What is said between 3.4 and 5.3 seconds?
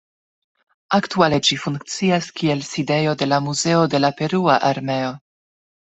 Muzeo de la Perua Armeo.